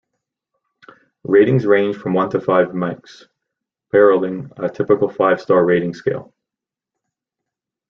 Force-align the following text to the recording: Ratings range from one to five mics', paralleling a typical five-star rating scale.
Ratings 1.25 1.63
range 1.67 1.95
from 1.95 2.15
one 2.15 2.27
to 2.31 2.41
five 2.41 2.69
mics', 2.69 3.27
paralleling 3.91 4.51
a 4.57 4.67
typical 4.67 5.07
five-star 5.07 5.63
rating 5.63 5.93
scale. 5.93 6.33